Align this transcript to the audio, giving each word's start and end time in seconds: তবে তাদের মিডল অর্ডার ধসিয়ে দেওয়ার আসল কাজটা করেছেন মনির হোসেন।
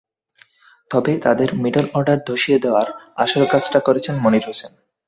তবে 0.91 1.11
তাদের 1.17 1.49
মিডল 1.55 1.85
অর্ডার 1.93 2.17
ধসিয়ে 2.27 2.59
দেওয়ার 2.59 2.87
আসল 3.15 3.41
কাজটা 3.45 3.79
করেছেন 3.79 4.15
মনির 4.23 4.43
হোসেন। 4.47 4.71